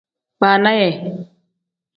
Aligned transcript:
Baana 0.41 0.71
yee. 0.79 0.91